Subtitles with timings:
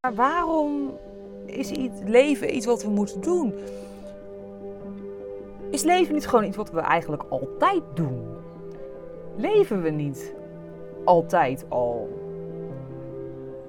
[0.00, 0.98] Maar waarom
[1.46, 3.54] is iets, leven iets wat we moeten doen?
[5.70, 8.22] Is leven niet gewoon iets wat we eigenlijk altijd doen?
[9.36, 10.34] Leven we niet
[11.04, 12.08] altijd al?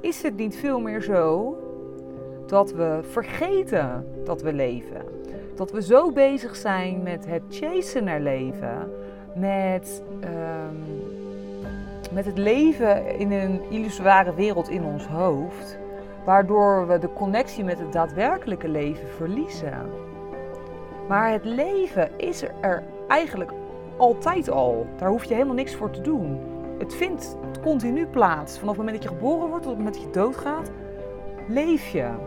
[0.02, 1.56] Is het niet veel meer zo
[2.48, 5.02] dat we vergeten dat we leven?
[5.56, 8.92] Dat we zo bezig zijn met het chasen naar leven,
[9.36, 10.76] met, ehm,
[12.12, 15.80] met het leven in een illusoire wereld in ons hoofd
[16.26, 19.90] waardoor we de connectie met het daadwerkelijke leven verliezen.
[21.08, 23.52] Maar het leven is er eigenlijk
[23.98, 24.88] altijd al.
[24.98, 26.40] Daar hoef je helemaal niks voor te doen.
[26.78, 28.60] Het vindt continu plaats.
[28.60, 30.72] Vanaf het moment dat je geboren wordt tot het moment dat je doodgaat,
[31.48, 32.08] leef je.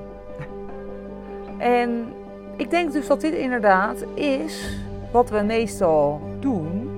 [1.59, 2.13] En
[2.57, 4.79] ik denk dus dat dit inderdaad is
[5.13, 6.94] wat we meestal doen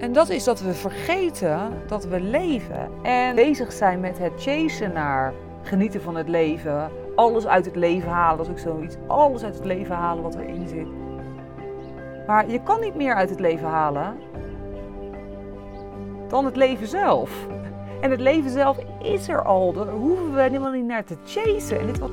[0.00, 4.92] en dat is dat we vergeten dat we leven en bezig zijn met het chasen
[4.92, 5.32] naar
[5.62, 9.54] genieten van het leven, alles uit het leven halen, dat is ook zoiets, alles uit
[9.54, 10.86] het leven halen wat erin zit.
[12.26, 14.16] Maar je kan niet meer uit het leven halen
[16.28, 17.46] dan het leven zelf.
[18.00, 21.80] En het leven zelf is er al, daar hoeven we helemaal niet naar te chasen.
[21.80, 22.10] En dit wat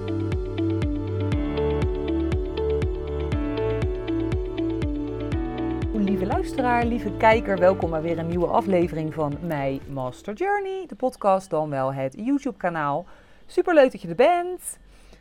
[6.55, 11.69] lieve kijker, welkom bij weer een nieuwe aflevering van My Master Journey, de podcast, dan
[11.69, 13.05] wel het YouTube-kanaal.
[13.45, 14.77] Super leuk dat je er bent.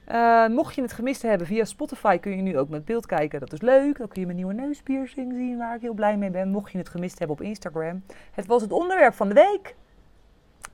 [0.09, 3.41] Uh, mocht je het gemist hebben via Spotify, kun je nu ook met beeld kijken.
[3.41, 3.99] Dat is leuk.
[3.99, 6.49] Dan kun je mijn nieuwe neuspiercing zien, waar ik heel blij mee ben.
[6.49, 8.05] Mocht je het gemist hebben op Instagram.
[8.33, 9.75] Het was het onderwerp van de week.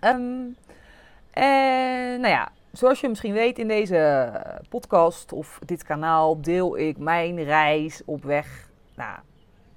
[0.00, 0.56] Um,
[1.31, 4.33] en nou ja, zoals je misschien weet in deze
[4.69, 9.19] podcast of dit kanaal deel ik mijn reis op weg nou,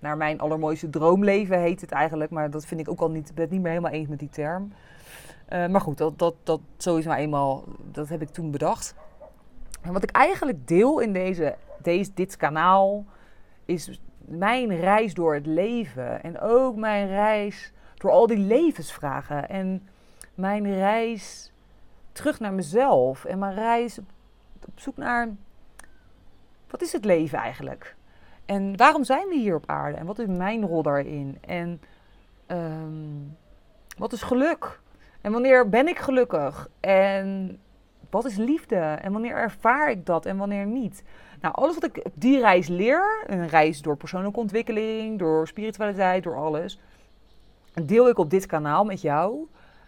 [0.05, 2.31] naar mijn allermooiste droomleven heet het eigenlijk.
[2.31, 4.29] Maar dat vind ik ook al niet, ben het niet meer helemaal eens met die
[4.29, 4.71] term.
[5.49, 8.95] Uh, maar goed, dat, dat, dat zo nou eenmaal, dat heb ik toen bedacht.
[9.81, 13.05] En wat ik eigenlijk deel in deze, deze, dit kanaal
[13.65, 16.23] is mijn reis door het leven.
[16.23, 19.49] En ook mijn reis door al die levensvragen.
[19.49, 19.88] En
[20.35, 21.51] mijn reis
[22.11, 23.25] terug naar mezelf.
[23.25, 23.99] En mijn reis
[24.65, 25.29] op zoek naar,
[26.69, 27.95] wat is het leven eigenlijk?
[28.45, 29.97] En waarom zijn we hier op aarde?
[29.97, 31.38] En wat is mijn rol daarin?
[31.41, 31.81] En
[32.47, 33.38] um,
[33.97, 34.79] wat is geluk?
[35.22, 36.69] En wanneer ben ik gelukkig?
[36.79, 37.59] En
[38.09, 38.75] wat is liefde?
[38.75, 41.03] En wanneer ervaar ik dat en wanneer niet?
[41.41, 46.23] Nou, alles wat ik op die reis leer, een reis door persoonlijke ontwikkeling, door spiritualiteit,
[46.23, 46.79] door alles,
[47.83, 49.47] deel ik op dit kanaal met jou.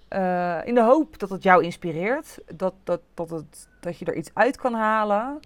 [0.09, 4.15] Uh, in de hoop dat het jou inspireert, dat, dat, dat, het, dat je er
[4.15, 5.39] iets uit kan halen,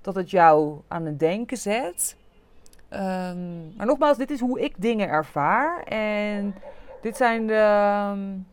[0.00, 2.16] dat het jou aan het denken zet.
[2.90, 5.82] Um, maar nogmaals, dit is hoe ik dingen ervaar.
[5.82, 6.54] En
[7.00, 8.46] dit zijn de, um,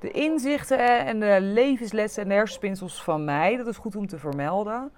[0.00, 3.56] de inzichten en de levenslessen en hersenspinsels van mij.
[3.56, 4.90] Dat is goed om te vermelden.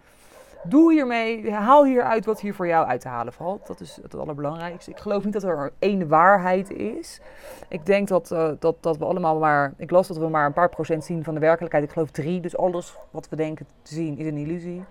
[0.63, 3.67] Doe hiermee, haal hieruit wat hier voor jou uit te halen valt.
[3.67, 4.91] Dat is het allerbelangrijkste.
[4.91, 7.21] Ik geloof niet dat er één waarheid is.
[7.69, 9.75] Ik denk dat, uh, dat, dat we allemaal maar.
[9.77, 11.85] Ik las dat we maar een paar procent zien van de werkelijkheid.
[11.85, 12.41] Ik geloof drie.
[12.41, 14.85] Dus alles wat we denken te zien is een illusie.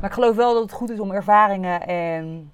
[0.00, 2.52] Maar ik geloof wel dat het goed is om ervaringen en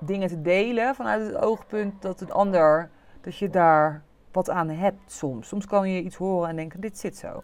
[0.00, 5.12] dingen te delen vanuit het oogpunt dat een ander, dat je daar wat aan hebt
[5.12, 5.48] soms.
[5.48, 7.42] Soms kan je iets horen en denken, dit zit zo.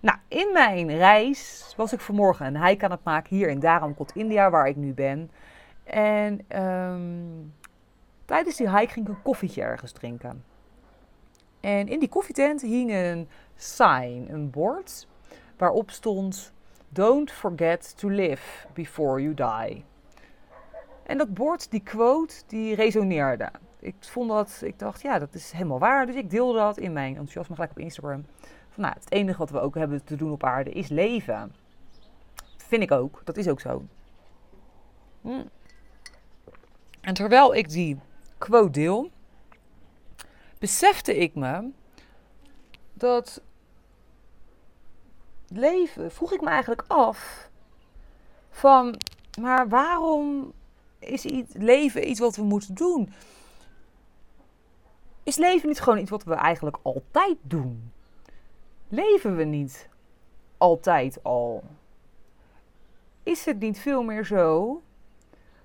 [0.00, 4.12] Nou, in mijn reis was ik vanmorgen een hike aan het maken hier in Dharamkot,
[4.14, 5.30] India, waar ik nu ben.
[5.84, 7.54] En um,
[8.24, 10.44] tijdens die hike ging ik een koffietje ergens drinken.
[11.60, 15.08] En in die koffietent hing een sign, een bord,
[15.56, 16.53] waarop stond
[16.94, 19.84] Don't forget to live before you die.
[21.02, 23.50] En dat bord, die quote, die resoneerde.
[23.78, 26.06] Ik vond dat, ik dacht, ja, dat is helemaal waar.
[26.06, 28.24] Dus ik deelde dat in mijn enthousiasme gelijk op Instagram.
[28.68, 31.54] Van, nou, het enige wat we ook hebben te doen op aarde is leven.
[32.56, 33.20] Vind ik ook.
[33.24, 33.84] Dat is ook zo.
[35.20, 35.44] Hm.
[37.00, 37.98] En terwijl ik die
[38.38, 39.10] quote deel,
[40.58, 41.70] besefte ik me
[42.92, 43.42] dat
[45.48, 47.50] leven vroeg ik me eigenlijk af
[48.50, 49.00] van,
[49.40, 50.52] maar waarom
[50.98, 53.12] is iets, leven iets wat we moeten doen?
[55.22, 57.92] Is leven niet gewoon iets wat we eigenlijk altijd doen?
[58.88, 59.88] Leven we niet
[60.56, 61.62] altijd al?
[63.22, 64.82] Is het niet veel meer zo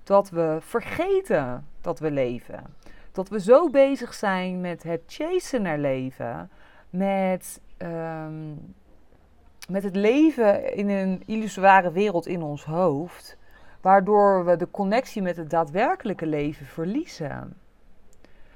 [0.03, 2.75] dat we vergeten dat we leven?
[3.11, 6.49] Dat we zo bezig zijn met het chasen naar leven,
[6.89, 8.75] met um,
[9.69, 13.37] met het leven in een illusoire wereld in ons hoofd,
[13.81, 17.57] waardoor we de connectie met het daadwerkelijke leven verliezen.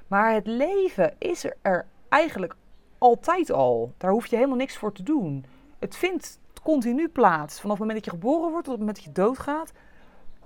[0.08, 2.56] Maar het leven is er eigenlijk
[2.98, 3.94] altijd al.
[3.98, 5.46] Daar hoef je helemaal niks voor te doen.
[5.80, 7.62] Het vindt continu plaats.
[7.62, 9.72] Vanaf het moment dat je geboren wordt tot het moment dat je doodgaat,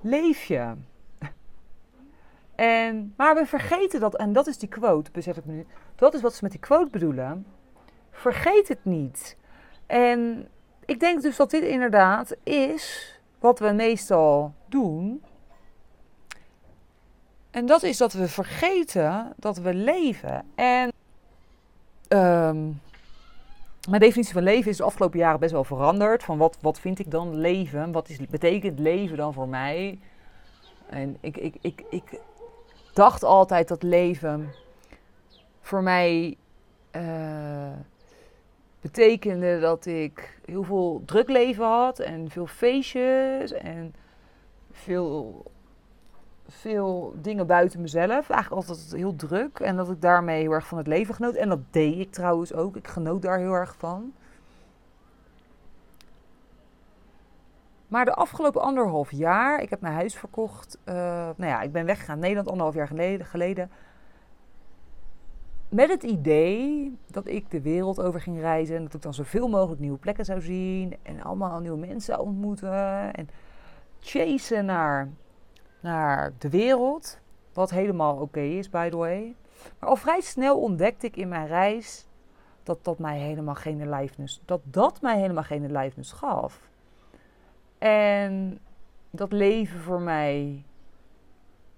[0.02, 0.74] leef je.
[2.56, 5.66] En, maar we vergeten dat, en dat is die quote, besef ik nu.
[5.96, 7.46] Dat is wat ze met die quote bedoelen.
[8.12, 9.38] Vergeet het niet.
[9.86, 10.48] En
[10.88, 15.24] ik denk dus dat dit inderdaad is wat we meestal doen.
[17.51, 20.45] En dat is dat we vergeten dat we leven.
[20.56, 20.92] En
[22.10, 22.81] um,
[23.89, 26.24] mijn definitie van leven is de afgelopen jaren best wel veranderd.
[26.24, 27.92] Van wat, wat vind ik dan leven?
[27.92, 30.00] Wat is, betekent leven dan voor mij?
[30.90, 32.19] En ik, ik, ik, ik
[32.94, 34.54] dacht altijd dat leven
[35.62, 36.38] voor mij
[36.92, 37.01] uh,
[38.81, 43.95] betekende dat ik heel veel druk leven had en veel feestjes en
[44.71, 45.44] veel,
[46.47, 48.29] veel dingen buiten mezelf.
[48.29, 51.35] Eigenlijk altijd heel druk en dat ik daarmee heel erg van het leven genoot.
[51.35, 52.75] En dat deed ik trouwens ook.
[52.75, 54.13] Ik genoot daar heel erg van.
[57.88, 60.77] Maar de afgelopen anderhalf jaar, ik heb mijn huis verkocht.
[60.85, 60.94] Uh,
[61.35, 63.25] nou ja, ik ben weggegaan Nederland anderhalf jaar geleden.
[63.25, 63.71] geleden
[65.69, 68.75] met het idee dat ik de wereld over ging reizen.
[68.75, 70.98] En dat ik dan zoveel mogelijk nieuwe plekken zou zien.
[71.04, 73.14] En allemaal nieuwe mensen zou ontmoeten.
[73.14, 73.30] En
[74.00, 75.10] chasen naar,
[75.80, 77.19] naar de wereld.
[77.54, 79.36] Wat helemaal oké is, by the way.
[79.80, 82.08] Maar al vrij snel ontdekte ik in mijn reis
[82.64, 86.69] dat dat mij helemaal geen aliveness, dat dat mij helemaal geen aliveness gaf.
[87.78, 88.60] En
[89.10, 90.66] dat leven voor mij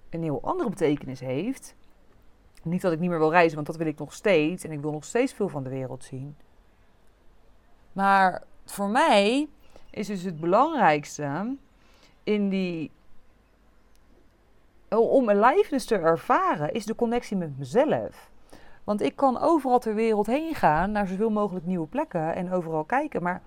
[0.10, 1.76] een heel andere betekenis heeft.
[2.62, 4.64] Niet dat ik niet meer wil reizen, want dat wil ik nog steeds.
[4.64, 6.36] En ik wil nog steeds veel van de wereld zien.
[7.94, 9.48] Maar voor mij
[9.90, 11.56] is dus het belangrijkste
[12.24, 12.92] in die.
[14.90, 18.30] Om aliveness te ervaren, is de connectie met mezelf.
[18.84, 22.84] Want ik kan overal ter wereld heen gaan, naar zoveel mogelijk nieuwe plekken en overal
[22.84, 23.24] kijken.
[23.24, 23.42] Maar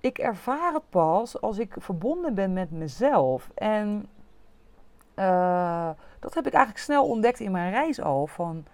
[0.00, 3.50] ik ervaar het pas als ik verbonden ben met mezelf.
[3.54, 4.08] En
[5.16, 8.26] uh, dat heb ik eigenlijk snel ontdekt in mijn reis al.
[8.26, 8.64] Van,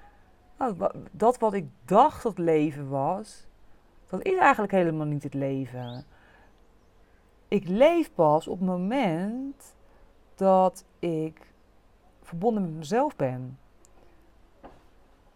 [0.58, 0.80] oh,
[1.10, 3.46] dat wat ik dacht dat leven was,
[4.08, 6.04] dat is eigenlijk helemaal niet het leven.
[7.48, 9.76] Ik leef pas op het moment
[10.34, 11.52] dat ik
[12.22, 13.58] verbonden met mezelf ben.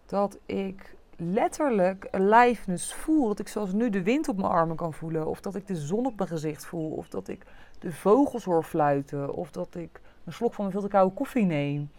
[0.07, 3.29] Dat ik letterlijk aliveness voel.
[3.29, 5.27] Dat ik zoals nu de wind op mijn armen kan voelen.
[5.27, 6.91] Of dat ik de zon op mijn gezicht voel.
[6.91, 7.47] Of dat ik
[7.79, 9.35] de vogels hoor fluiten.
[9.35, 11.91] Of dat ik een slok van mijn veel te koude koffie neem.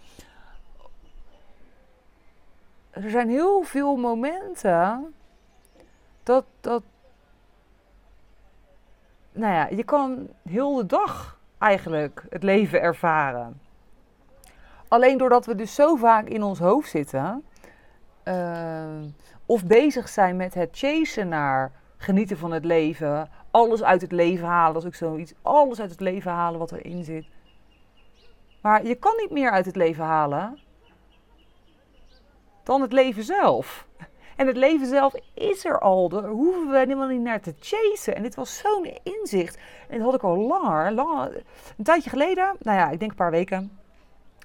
[2.89, 5.13] Er zijn heel veel momenten
[6.23, 6.83] dat, dat.
[9.31, 13.61] Nou ja, je kan heel de dag eigenlijk het leven ervaren.
[14.87, 17.43] Alleen doordat we dus zo vaak in ons hoofd zitten.
[18.23, 19.01] Uh,
[19.45, 23.29] of bezig zijn met het chasen naar genieten van het leven.
[23.51, 25.33] Alles uit het leven halen, is ook zoiets.
[25.41, 27.25] Alles uit het leven halen wat erin zit.
[28.63, 30.59] Maar je kan niet meer uit het leven halen
[32.63, 33.87] dan het leven zelf.
[34.35, 36.09] En het leven zelf is er al.
[36.09, 38.15] Daar hoeven we helemaal niet naar te chasen.
[38.15, 39.57] En dit was zo'n inzicht.
[39.89, 41.43] En dat had ik al langer, langer.
[41.77, 43.79] Een tijdje geleden, nou ja, ik denk een paar weken,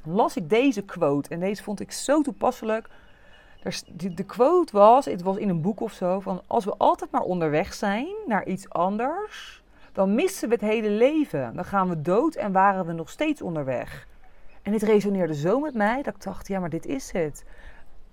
[0.05, 1.29] las ik deze quote.
[1.29, 2.89] En deze vond ik zo toepasselijk.
[3.93, 7.23] De quote was, het was in een boek of zo, van als we altijd maar
[7.23, 9.58] onderweg zijn naar iets anders,
[9.99, 11.55] dan missen we het hele leven.
[11.55, 14.09] Dan gaan we dood en waren we nog steeds onderweg.
[14.63, 17.45] En dit resoneerde zo met mij dat ik dacht, ja, maar dit is het.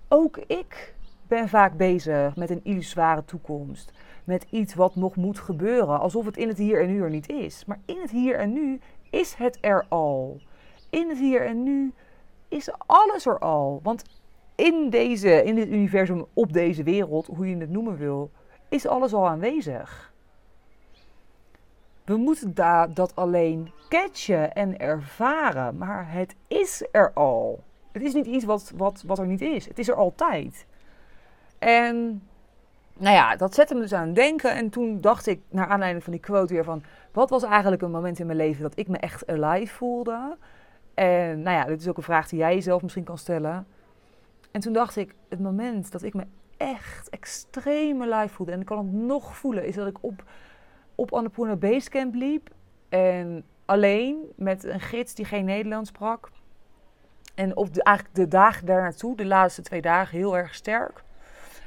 [0.08, 0.94] Ook ik
[1.28, 3.92] ben vaak bezig met een illusoire toekomst.
[4.24, 7.28] Met iets wat nog moet gebeuren, alsof het in het hier en nu er niet
[7.28, 7.64] is.
[7.64, 10.40] Maar in het hier en nu is het er al.
[10.90, 11.92] In het hier en nu
[12.48, 13.80] is alles er al.
[13.82, 14.02] Want
[14.54, 18.30] in, deze, in dit universum, op deze wereld, hoe je het noemen wil,
[18.68, 20.14] is alles al aanwezig.
[22.06, 27.62] We moeten da dat alleen catchen en ervaren, maar het is er al.
[27.92, 29.68] Het is niet iets wat, wat, wat er niet is.
[29.68, 30.66] Het is er altijd.
[31.58, 32.22] En
[32.98, 34.54] nou ja, dat zette me dus aan het denken.
[34.54, 36.82] En toen dacht ik, naar aanleiding van die quote weer van...
[37.12, 40.36] wat was eigenlijk een moment in mijn leven dat ik me echt alive voelde?
[40.94, 43.66] En nou ja, dit is ook een vraag die jij jezelf misschien kan stellen.
[44.50, 46.24] En toen dacht ik, het moment dat ik me
[46.56, 48.52] echt extreem alive voelde...
[48.52, 50.24] en ik kan het nog voelen, is dat ik op,
[50.96, 52.50] op Annapurna Basecamp liep...
[52.88, 56.30] en alleen met een gids die geen Nederlands sprak...
[57.36, 61.04] En op de, eigenlijk de dagen daar naartoe, de laatste twee dagen, heel erg sterk.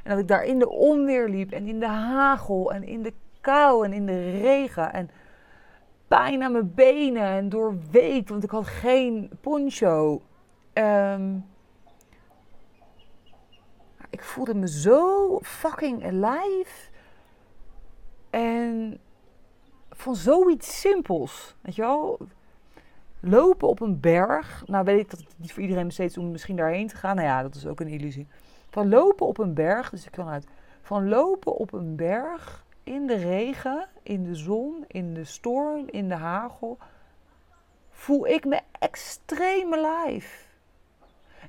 [0.03, 3.13] En dat ik daar in de onweer liep en in de hagel en in de
[3.41, 4.93] kou en in de regen.
[4.93, 5.09] En
[6.07, 10.21] pijn aan mijn benen en doorweekt, want ik had geen poncho.
[10.74, 11.38] ehm,
[14.09, 16.89] ik voelde me zo fucking alive.
[18.29, 19.00] En
[19.99, 21.55] van zoiets simpels.
[21.61, 22.19] Weet je wel?
[23.19, 24.63] Lopen op een berg.
[24.65, 27.15] Nou weet ik dat het niet voor iedereen besteed is om misschien daarheen te gaan.
[27.15, 28.27] Nou ja, dat is ook een illusie.
[28.69, 29.89] Van lopen op een berg.
[29.89, 30.47] Dus ik kan uit.
[30.81, 32.65] Van lopen op een berg.
[32.83, 33.87] In de regen.
[34.03, 34.85] In de zon.
[34.87, 35.87] In de storm.
[35.87, 36.77] In de hagel.
[37.89, 40.43] Voel ik me extreem alive.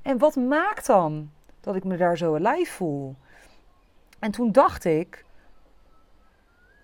[0.01, 3.15] En wat maakt dan dat ik me daar zo alive voel?
[4.19, 5.25] En toen dacht ik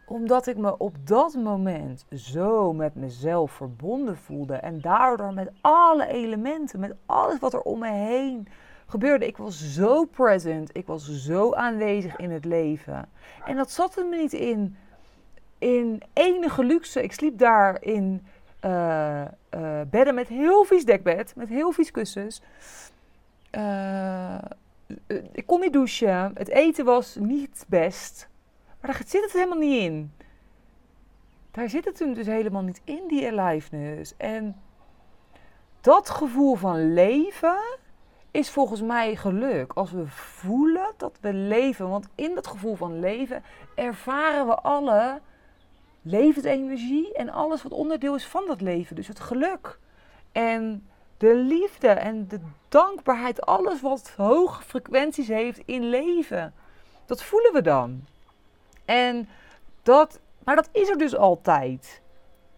[0.07, 4.55] omdat ik me op dat moment zo met mezelf verbonden voelde.
[4.55, 8.47] En daardoor met alle elementen, met alles wat er om me heen
[8.85, 9.27] gebeurde.
[9.27, 10.69] Ik was zo present.
[10.77, 13.09] Ik was zo aanwezig in het leven.
[13.45, 14.77] En dat zat er me niet in,
[15.57, 17.03] in enige luxe.
[17.03, 18.25] Ik sliep daar in
[18.65, 21.35] uh, uh, bedden met heel vies dekbed.
[21.35, 22.41] Met heel vies kussens.
[23.51, 24.37] Uh,
[25.31, 26.31] ik kon niet douchen.
[26.33, 28.29] Het eten was niet best.
[28.87, 30.11] Maar daar zit het helemaal niet in.
[31.51, 34.13] Daar zit het dus helemaal niet in, die aliveness.
[34.17, 34.61] En
[35.81, 37.59] dat gevoel van leven
[38.31, 39.73] is volgens mij geluk.
[39.73, 41.89] Als we voelen dat we leven.
[41.89, 43.43] Want in dat gevoel van leven
[43.75, 45.21] ervaren we alle
[46.01, 48.95] levensenergie en alles wat onderdeel is van dat leven.
[48.95, 49.79] Dus het geluk
[50.31, 52.39] en de liefde en de
[52.69, 53.41] dankbaarheid.
[53.41, 56.53] Alles wat hoge frequenties heeft in leven.
[57.05, 58.05] Dat voelen we dan.
[58.87, 59.29] En
[59.83, 62.01] dat, maar dat is er dus altijd.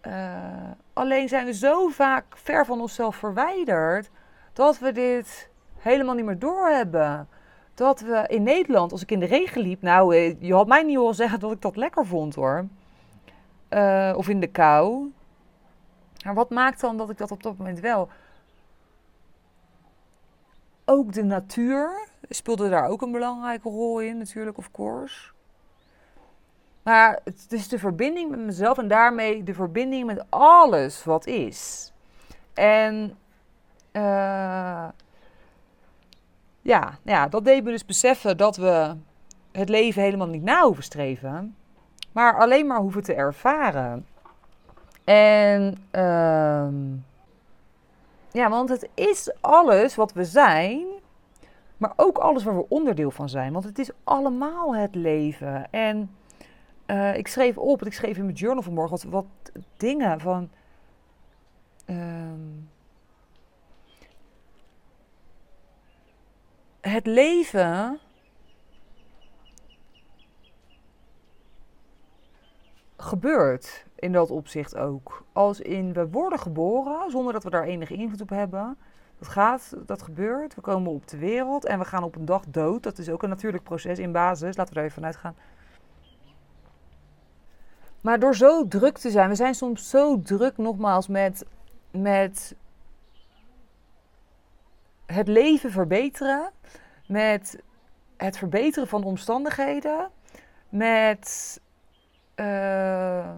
[0.07, 4.09] Uh, alleen zijn we zo vaak ver van onszelf verwijderd
[4.53, 7.27] dat we dit helemaal niet meer doorhebben.
[7.74, 10.83] Dat we in Nederland, als ik in de regen liep, nou, eh, je had mij
[10.83, 12.67] niet horen zeggen dat ik dat lekker vond hoor.
[13.69, 15.12] Uh, of in de kou.
[16.25, 18.09] Maar wat maakt dan dat ik dat op dat moment wel?
[20.86, 25.31] Ook de natuur speelde daar ook een belangrijke rol in, natuurlijk, of course.
[26.89, 31.91] Maar het is de verbinding met mezelf en daarmee de verbinding met alles wat is.
[32.53, 33.17] En
[33.91, 34.88] uh,
[36.62, 38.96] ja, ja, dat deed me dus beseffen dat we
[39.51, 41.55] het leven helemaal niet na hoeven streven,
[42.12, 44.05] maar alleen maar hoeven te ervaren.
[45.03, 46.67] En uh,
[48.31, 50.86] ja, want het is alles wat we zijn,
[51.77, 53.53] maar ook alles waar we onderdeel van zijn.
[53.53, 55.72] Want het is allemaal het leven.
[55.72, 56.17] En
[56.89, 59.25] uh, ik schreef op, ik schreef in mijn journal vanmorgen wat, wat
[59.77, 60.50] dingen van.
[61.86, 62.69] Um,
[66.81, 68.00] het leven.
[73.01, 75.24] gebeurt in dat opzicht ook.
[75.34, 78.77] Als in we worden geboren zonder dat we daar enige invloed op hebben.
[79.19, 80.55] Dat gaat, dat gebeurt.
[80.55, 82.84] We komen op de wereld en we gaan op een dag dood.
[82.84, 84.58] Dat is ook een natuurlijk proces in basis.
[84.58, 85.36] Laten we er even vanuit gaan.
[88.01, 91.46] Maar door zo druk te zijn, we zijn soms zo druk nogmaals met,
[91.91, 92.56] met
[95.06, 96.51] het leven verbeteren,
[97.08, 97.63] met
[98.18, 100.10] het verbeteren van omstandigheden,
[100.70, 101.60] met
[102.36, 103.29] uh,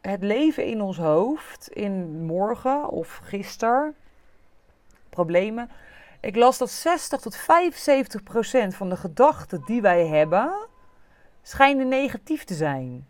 [0.00, 3.94] het leven in ons hoofd, in morgen of gisteren,
[5.08, 5.70] problemen.
[6.20, 10.68] Ik las dat 60 tot 75 procent van de gedachten die wij hebben,
[11.44, 13.06] schijnen negatief te zijn.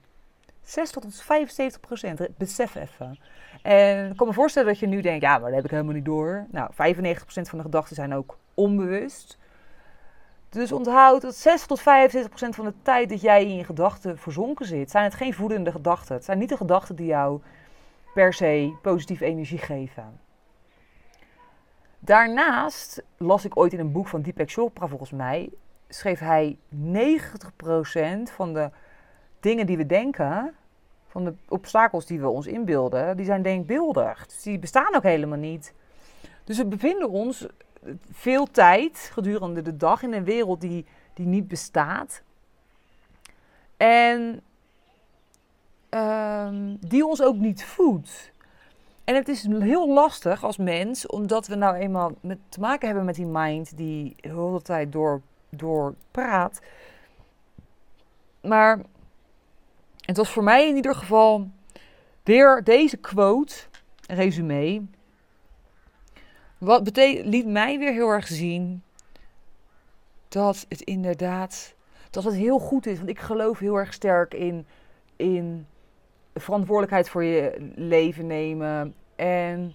[0.62, 3.18] 60 tot 75 procent, besef even.
[3.62, 5.94] En ik kan me voorstellen dat je nu denkt, ja, maar dat heb ik helemaal
[5.94, 6.46] niet door.
[6.50, 9.38] Nou, 95 procent van de gedachten zijn ook onbewust.
[10.48, 14.18] Dus onthoud dat 60 tot 75 procent van de tijd dat jij in je gedachten
[14.18, 16.14] verzonken zit, zijn het geen voedende gedachten.
[16.14, 17.40] Het zijn niet de gedachten die jou
[18.14, 20.20] per se positieve energie geven.
[21.98, 25.50] Daarnaast las ik ooit in een boek van Deepak Chopra volgens mij
[25.94, 28.70] schreef hij 90% van de
[29.40, 30.54] dingen die we denken,
[31.06, 34.26] van de obstakels die we ons inbeelden, die zijn denkbeeldig.
[34.26, 35.74] Dus die bestaan ook helemaal niet.
[36.44, 37.46] Dus we bevinden ons
[38.10, 42.22] veel tijd gedurende de dag in een wereld die, die niet bestaat.
[43.76, 44.42] En
[45.90, 48.32] um, die ons ook niet voedt.
[49.04, 53.04] En het is heel lastig als mens, omdat we nou eenmaal met, te maken hebben
[53.04, 55.22] met die mind die de hele tijd door
[55.56, 56.60] door praat.
[58.40, 58.80] Maar
[60.00, 61.50] het was voor mij in ieder geval
[62.22, 63.54] weer deze quote,
[64.06, 64.82] resume.
[66.58, 68.82] Wat liet mij weer heel erg zien
[70.28, 71.74] dat het inderdaad,
[72.10, 72.96] dat het heel goed is.
[72.96, 74.66] Want ik geloof heel erg sterk in,
[75.16, 75.66] in
[76.34, 78.94] verantwoordelijkheid voor je leven nemen.
[79.16, 79.74] En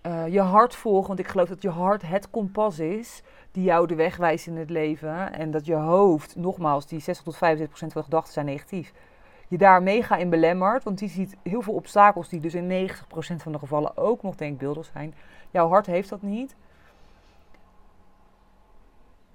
[0.00, 3.86] eh, je hart volgen, want ik geloof dat je hart het kompas is die jou
[3.86, 5.32] de weg wijst in het leven.
[5.32, 8.92] En dat je hoofd, nogmaals, die 60 tot 75 procent van de gedachten zijn negatief,
[9.48, 10.84] je daar mega in belemmert.
[10.84, 14.22] Want die ziet heel veel obstakels die dus in 90 procent van de gevallen ook
[14.22, 15.14] nog denkbeeldig zijn.
[15.50, 16.54] Jouw hart heeft dat niet.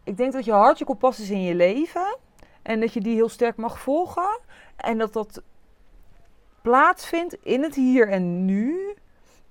[0.03, 2.17] Ik denk dat je hart je kompas is in je leven.
[2.62, 4.39] En dat je die heel sterk mag volgen.
[4.75, 5.41] En dat dat
[6.62, 8.95] plaatsvindt in het hier en nu.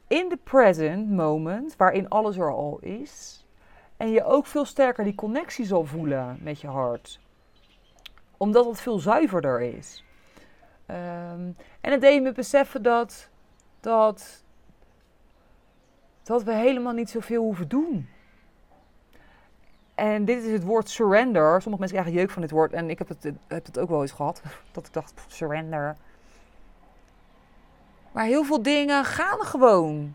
[0.09, 3.46] In de present moment, waarin alles er al is.
[3.97, 7.21] En je ook veel sterker die connectie zal voelen met je hart.
[8.37, 10.05] Omdat het veel zuiverder is.
[10.87, 11.51] Ehm,
[11.81, 13.29] en het deed me beseffen dat,
[13.81, 14.45] dat,
[16.23, 18.09] dat we helemaal niet zoveel hoeven doen.
[19.95, 21.63] En dit is het woord surrender.
[21.63, 22.73] Sommige mensen krijgen jeuk van dit woord.
[22.73, 24.43] En ik heb het, heb het ook wel eens gehad.
[24.73, 25.97] Dat ik dacht, surrender.
[28.13, 30.15] Maar heel veel dingen gaan gewoon.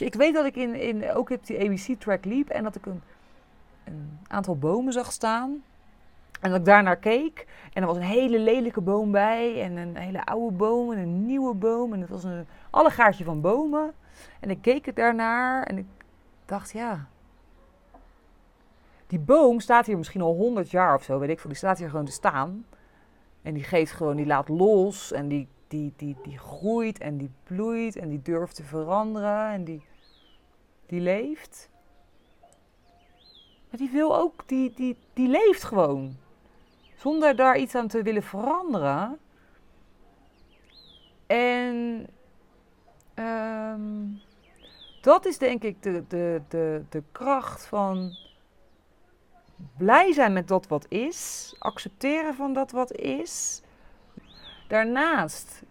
[0.00, 2.48] Ik weet dat ik in, in ook op die ABC-track liep.
[2.48, 3.02] En dat ik een,
[3.84, 5.62] een aantal bomen zag staan.
[6.40, 7.46] En dat ik daarnaar keek.
[7.72, 9.62] En er was een hele lelijke boom bij.
[9.62, 10.92] En een hele oude boom.
[10.92, 11.92] En een nieuwe boom.
[11.92, 13.94] En het was een allegaartje van bomen.
[14.40, 15.62] En ik keek er daarnaar.
[15.62, 15.86] En ik
[16.44, 17.08] dacht, ja,
[19.06, 21.48] die boom staat hier misschien al honderd jaar of zo, weet ik veel.
[21.48, 22.66] Die staat hier gewoon te staan.
[23.42, 25.12] En die geeft gewoon, die laat los.
[25.12, 27.96] En die, die, die, die groeit en die bloeit.
[27.96, 29.52] En die durft te veranderen.
[29.52, 29.84] En die,
[30.86, 31.68] die leeft.
[33.70, 36.16] Maar die wil ook, die, die, die leeft gewoon.
[36.96, 39.18] Zonder daar iets aan te willen veranderen.
[41.26, 42.06] En
[43.14, 44.20] um,
[45.00, 48.16] dat is denk ik de, de, de, de kracht van
[49.76, 53.62] blij zijn met dat wat is, accepteren van dat wat is.
[54.68, 55.62] Daarnaast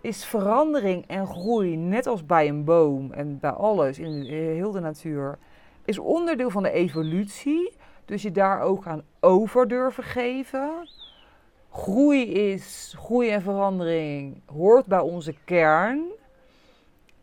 [0.00, 4.80] is verandering en groei, net als bij een boom en bij alles in heel de
[4.80, 5.38] natuur,
[5.84, 7.76] is onderdeel van de evolutie.
[8.04, 10.88] Dus je daar ook aan over durven geven.
[11.70, 16.02] Groei is, groei en verandering hoort bij onze kern.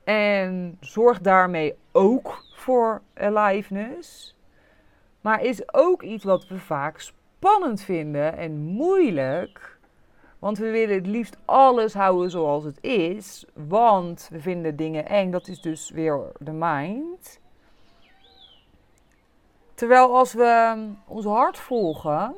[0.04, 4.36] En zorg daarmee ook voor aliveness.
[5.22, 9.75] Maar is ook iets wat we vaak spannend vinden en moeilijk.
[10.46, 13.46] Want we willen het liefst alles houden zoals het is.
[13.54, 15.32] Want we vinden dingen eng.
[15.32, 17.40] Dat is dus weer de mind.
[19.74, 20.76] Terwijl als we
[21.08, 22.36] ons hart volgen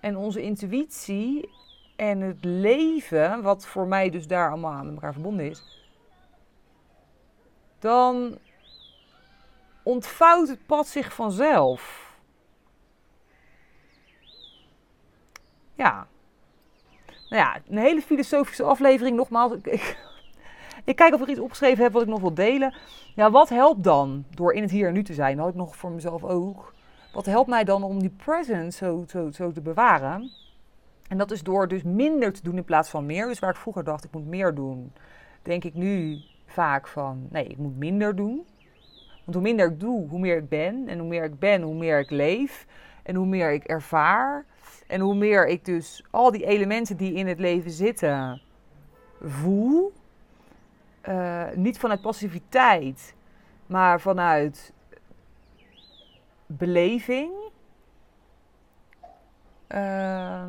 [0.00, 1.50] en onze intuïtie
[1.96, 5.86] en het leven, wat voor mij dus daar allemaal met elkaar verbonden is,
[7.78, 8.38] dan
[9.82, 12.14] ontvouwt het pad zich vanzelf.
[15.74, 16.10] Ja.
[17.32, 19.16] Nou ja, een hele filosofische aflevering.
[19.16, 19.96] Nogmaals, ik,
[20.84, 22.74] ik, kijk of ik iets opgeschreven heb wat ik nog wil delen.
[23.14, 25.36] Ja, wat helpt dan door in het hier en nu te zijn?
[25.36, 26.74] Dat had ik nog voor mezelf ook.
[27.12, 30.30] Wat helpt mij dan om die presence zo, zo, zo te bewaren?
[31.08, 33.26] En dat is door dus minder te doen in plaats van meer.
[33.26, 34.92] Dus waar ik vroeger dacht, ik moet meer doen,
[35.42, 38.46] denk ik nu vaak van, nee, ik moet minder doen.
[39.24, 40.88] Want hoe minder ik doe, hoe meer ik ben.
[40.88, 42.66] En hoe meer ik ben, hoe meer ik leef.
[43.02, 44.44] En hoe meer ik ervaar.
[44.86, 48.42] En hoe meer ik dus al die elementen die in het leven zitten
[49.22, 49.92] voel.
[51.08, 53.14] Uh, niet vanuit passiviteit,
[53.66, 54.72] maar vanuit
[56.46, 57.32] beleving.
[59.68, 60.44] Uh,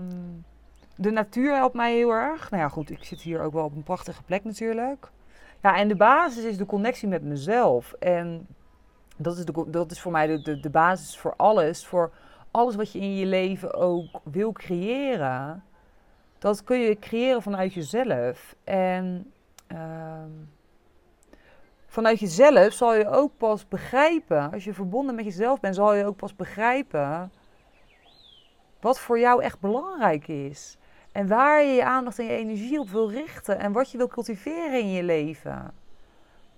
[0.95, 2.51] de natuur helpt mij heel erg.
[2.51, 5.11] Nou ja, goed, ik zit hier ook wel op een prachtige plek natuurlijk.
[5.61, 7.93] Ja, en de basis is de connectie met mezelf.
[7.99, 8.47] En
[9.17, 11.85] dat is, de, dat is voor mij de, de, de basis voor alles.
[11.85, 12.11] Voor
[12.53, 15.63] alles wat je in je leven ook wil creëren.
[16.39, 18.55] Dat kun je creëren vanuit jezelf.
[18.63, 19.33] En
[19.71, 20.23] uh,
[21.85, 26.05] vanuit jezelf zal je ook pas begrijpen, als je verbonden met jezelf bent, zal je
[26.05, 27.31] ook pas begrijpen
[28.79, 30.77] wat voor jou echt belangrijk is.
[31.11, 34.07] En waar je je aandacht en je energie op wil richten en wat je wil
[34.07, 35.73] cultiveren in je leven.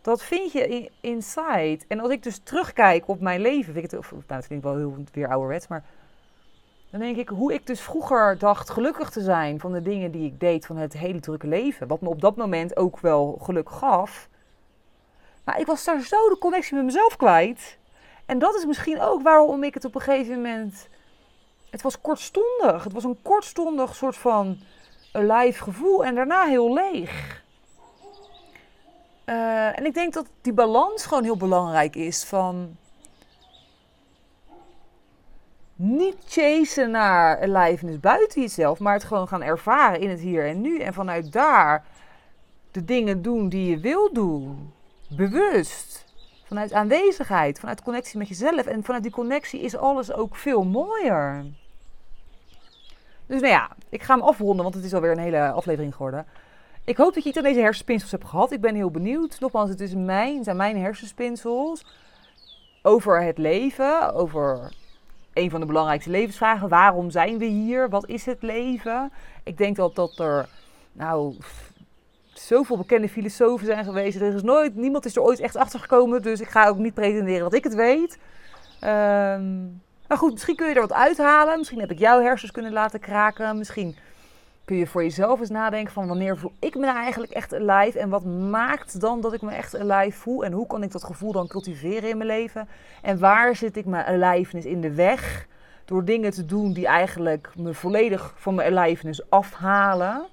[0.06, 1.80] Dat vind je inside.
[1.88, 4.62] En als ik dus terugkijk op mijn leven, vind ik het, of, nou, vind ik
[4.62, 5.84] wel heel weer ouderwets, maar
[6.89, 10.26] dan denk ik hoe ik dus vroeger dacht gelukkig te zijn van de dingen die
[10.26, 11.88] ik deed van het hele drukke leven.
[11.88, 14.30] Wat me op dat moment ook wel geluk gaf.
[15.44, 17.78] Maar ik was daar zo de connectie met mezelf kwijt.
[18.26, 20.89] En dat is misschien ook waarom ik het op een gegeven moment.
[21.70, 22.84] Het was kortstondig.
[22.84, 24.58] Het was een kortstondig soort van
[25.12, 27.44] alive gevoel en daarna heel leeg.
[29.26, 32.78] Uh, en ik denk dat die balans gewoon heel belangrijk is van
[35.76, 40.62] niet chasen naar aliveness buiten jezelf, maar het gewoon gaan ervaren in het hier en
[40.62, 40.80] nu.
[40.80, 41.86] En vanuit daar
[42.72, 44.74] de dingen doen die je wil doen.
[45.10, 46.06] bewust,
[46.44, 48.66] vanuit aanwezigheid, vanuit connectie met jezelf.
[48.66, 51.46] En vanuit die connectie is alles ook veel mooier.
[53.26, 56.26] Dus nou ja, ik ga hem afronden, want het is alweer een hele aflevering geworden.
[56.86, 58.52] Ik hoop dat je iets aan deze hersenspinsels hebt gehad.
[58.52, 59.39] Ik ben heel benieuwd.
[59.39, 61.86] Nogmaals, het, is mijn, zijn mijn hersenspinsels
[62.82, 64.74] over het leven, over
[65.34, 66.69] een van de belangrijkste levensvragen.
[66.69, 67.89] Waarom zijn we hier?
[67.89, 69.12] Wat is het leven?
[69.43, 70.50] Ik denk dat, dat er,
[70.91, 71.36] nou,
[72.34, 74.21] zoveel bekende filosofen zijn geweest.
[74.21, 76.21] Er is nooit, niemand is er ooit echt achter gekomen.
[76.21, 78.17] Dus ik ga ook niet pretenderen dat ik het weet.
[78.84, 81.58] Um, maar goed, misschien kun je er wat uithalen.
[81.58, 83.58] Misschien heb ik jouw hersens kunnen laten kraken.
[83.58, 83.95] Misschien
[84.65, 87.99] kun je voor jezelf eens nadenken van wanneer voel ik me nou eigenlijk echt alive?
[87.99, 90.45] En wat maakt dan dat ik me echt alive voel?
[90.45, 92.67] En hoe kan ik dat gevoel dan cultiveren in mijn leven?
[93.01, 95.47] En waar zit ik mijn aliveness in de weg
[95.86, 100.25] door dingen te doen die eigenlijk me volledig van mijn aliveness afhalen?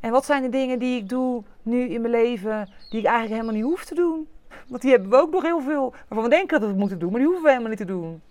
[0.00, 3.40] En wat zijn de dingen die ik doe nu in mijn leven die ik eigenlijk
[3.40, 4.28] helemaal niet hoef te doen?
[4.68, 6.98] Want die hebben we ook nog heel veel waarvan we denken dat we het moeten
[6.98, 8.22] doen maar die hoeven we helemaal niet te doen.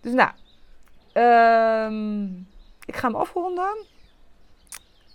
[0.00, 0.30] Dus nou
[1.92, 2.47] um,
[2.88, 3.76] ik ga hem afronden.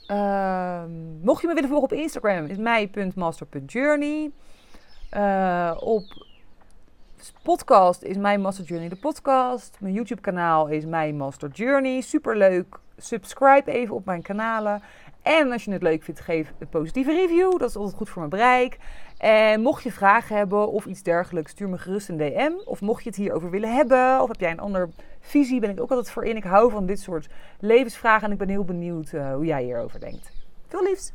[0.08, 0.84] Uh,
[1.22, 4.32] mocht je me willen volgen op Instagram, is mij.master.journey.
[5.12, 6.04] Uh, op
[7.44, 9.78] podcast is mijn Master Journey de podcast.
[9.80, 12.02] Mijn YouTube kanaal is mijn Master Journey.
[12.02, 12.80] Super leuk.
[12.98, 14.82] Subscribe even op mijn kanalen.
[15.22, 17.58] En als je het leuk vindt, geef een positieve review.
[17.58, 18.78] Dat is altijd goed voor mijn bereik.
[19.24, 22.52] En mocht je vragen hebben of iets dergelijks, stuur me gerust een DM.
[22.66, 25.82] Of mocht je het hierover willen hebben, of heb jij een andere visie, ben ik
[25.82, 26.36] ook altijd voor in.
[26.36, 30.00] Ik hou van dit soort levensvragen en ik ben heel benieuwd uh, hoe jij hierover
[30.00, 30.32] denkt.
[30.68, 31.14] Veel liefs!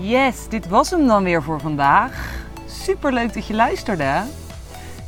[0.00, 2.44] Yes, dit was hem dan weer voor vandaag.
[2.66, 4.22] Super leuk dat je luisterde.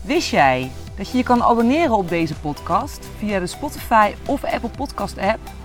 [0.04, 4.70] Wist jij dat je je kan abonneren op deze podcast via de Spotify of Apple
[4.76, 5.61] Podcast app?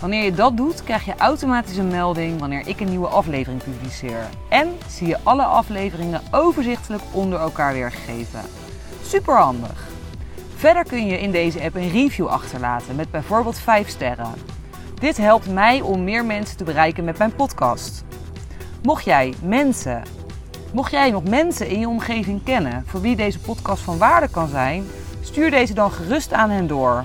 [0.00, 4.28] Wanneer je dat doet, krijg je automatisch een melding wanneer ik een nieuwe aflevering publiceer.
[4.48, 8.40] En zie je alle afleveringen overzichtelijk onder elkaar weergegeven.
[9.02, 9.88] Super handig.
[10.56, 14.34] Verder kun je in deze app een review achterlaten met bijvoorbeeld 5 sterren.
[14.94, 18.04] Dit helpt mij om meer mensen te bereiken met mijn podcast.
[18.82, 20.02] Mocht jij mensen,
[20.72, 24.48] mocht jij nog mensen in je omgeving kennen voor wie deze podcast van waarde kan
[24.48, 24.86] zijn,
[25.20, 27.04] stuur deze dan gerust aan hen door